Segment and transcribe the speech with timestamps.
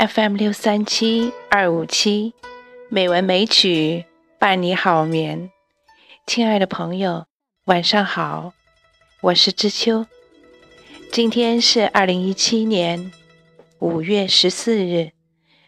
[0.00, 2.32] FM 六三七二五七，
[2.88, 4.06] 美文美曲
[4.38, 5.50] 伴你好眠。
[6.26, 7.26] 亲爱的朋友，
[7.66, 8.54] 晚上好，
[9.20, 10.06] 我是知秋。
[11.12, 13.12] 今天是二零一七年
[13.78, 15.10] 五月十四日，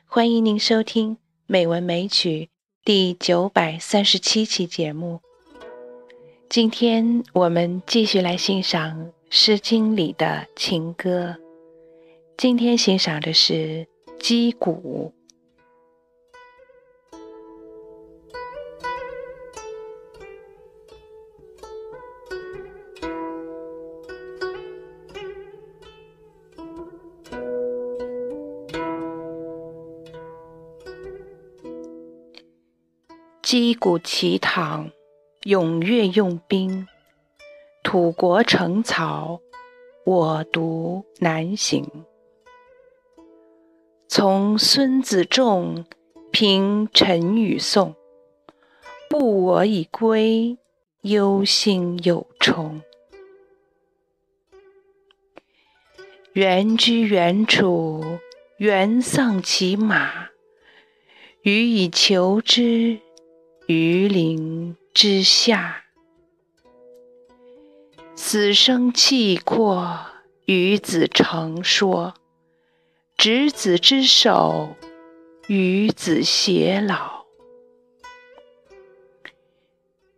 [0.06, 2.44] 欢迎您收听《美文美曲》
[2.86, 5.20] 第九百三十七期节目。
[6.48, 11.36] 今天我们继续来欣赏《诗经》里的情歌。
[12.38, 13.91] 今天欣赏的是。
[14.22, 15.12] 击鼓，
[33.42, 34.88] 击鼓齐堂，
[35.42, 36.86] 踊跃用兵，
[37.82, 39.40] 土国城草，
[40.04, 41.84] 我独南行。
[44.14, 45.86] 从孙子仲
[46.30, 47.94] 评陈与宋，
[49.08, 50.58] 不我已归，
[51.00, 52.82] 忧心有忡。
[56.34, 58.18] 原居原处，
[58.58, 60.28] 原丧其马，
[61.40, 62.98] 予以求之，
[63.66, 65.84] 于林之下。
[68.14, 70.00] 死生契阔，
[70.44, 72.12] 与子成说。
[73.22, 74.74] 执子之手，
[75.46, 77.24] 与子偕老。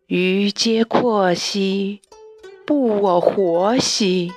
[0.06, 2.00] 余皆阔兮，
[2.64, 4.32] 不我活兮；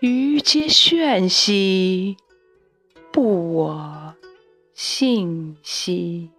[0.00, 2.16] 余皆炫兮，
[3.12, 4.14] 不我
[4.72, 6.30] 信兮。《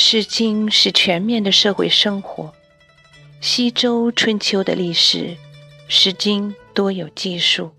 [0.00, 2.52] 诗经》是全面的社会生活。
[3.40, 5.18] 西周春秋的历史，
[5.88, 7.72] 《诗经》多有记述。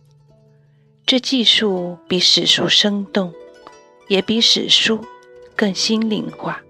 [1.06, 3.34] 这记述比史书生动，
[4.10, 5.00] 也比史书
[5.56, 6.62] 更心灵化。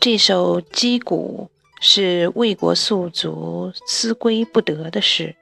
[0.00, 1.48] 这首击鼓
[1.80, 5.36] 是魏国宿卒思归不得的诗。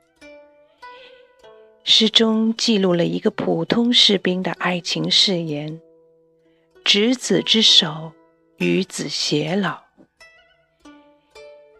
[1.84, 5.80] 诗中记录了一个普通士兵的爱情誓言。
[6.84, 8.12] 执子之手，
[8.58, 9.80] 与子偕老。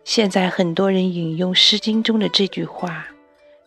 [0.03, 3.07] 现在很多人引用《诗经》中的这句话，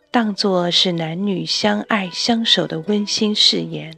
[0.10, 3.96] 当作是男女相爱相守的温馨誓言。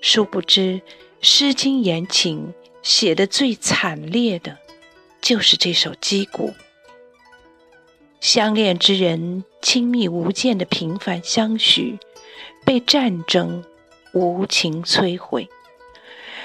[0.00, 0.80] 殊不知，
[1.20, 4.56] 《诗经》言情写的最惨烈的，
[5.20, 6.54] 就是这首击鼓。
[8.20, 11.98] 相恋之人亲密无间的平凡相许，
[12.64, 13.62] 被战争
[14.14, 15.46] 无情摧毁。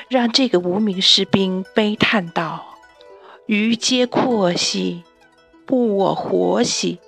[0.09, 2.77] 让这个无名士兵悲叹道
[3.45, 5.03] ：“余皆阔兮，
[5.65, 6.99] 不我活兮；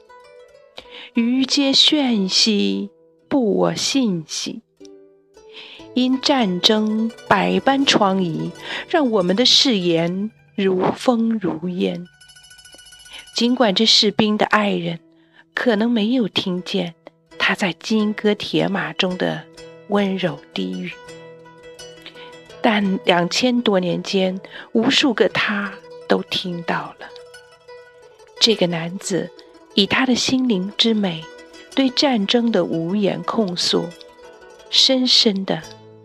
[1.14, 2.90] 余皆炫兮，
[3.30, 4.62] 不我信兮。
[5.94, 8.52] 因战争百般疮痍，
[8.90, 12.06] 让我们的誓言如风如烟。
[13.34, 15.00] 尽管这士兵的爱人
[15.56, 16.96] 可能没有听见
[17.38, 19.46] 他在金戈铁马中的
[19.88, 20.92] 温柔低语。”
[22.62, 24.40] 但两千多年间，
[24.74, 25.74] 无数个他
[26.08, 27.08] 都听到了。
[28.42, 29.30] 这个男子
[29.76, 31.24] 以他的心灵之美，
[31.76, 33.86] 对战争的无言控诉，
[34.70, 35.62] 深深的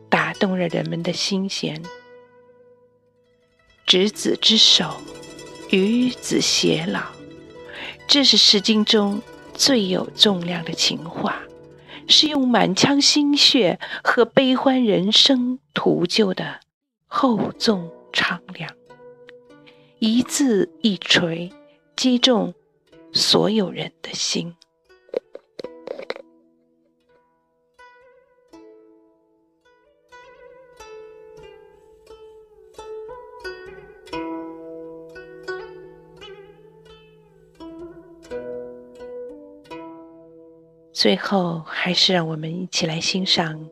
[0.09, 1.83] 打动了人们的心弦。
[3.87, 4.97] 执子之手，
[5.71, 7.03] 与子偕老，
[8.09, 9.21] 这是《诗经》中
[9.55, 11.43] 最有重量的情话。
[12.09, 16.61] 是用满腔心血和悲欢人生图就的
[17.07, 18.71] 厚重苍凉，
[19.99, 21.53] 一字一锤，
[21.97, 22.55] 击中
[23.13, 24.55] 所有人的心。
[41.05, 43.69] 最后，还是让我们一起来欣赏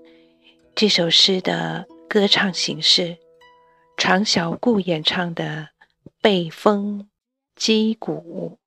[0.75, 3.17] 这首诗的歌唱形式——
[3.97, 5.71] 常小顾演唱的
[6.21, 7.09] 《被风
[7.57, 8.59] 击鼓》。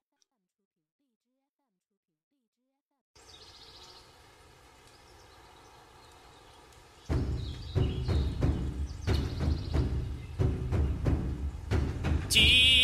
[12.27, 12.74] 击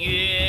[0.00, 0.39] you.